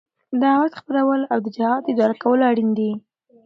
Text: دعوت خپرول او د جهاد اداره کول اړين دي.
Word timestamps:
دعوت 0.43 0.73
خپرول 0.79 1.21
او 1.31 1.37
د 1.45 1.47
جهاد 1.57 1.83
اداره 1.91 2.15
کول 2.23 2.39
اړين 2.49 2.69
دي. 2.77 2.91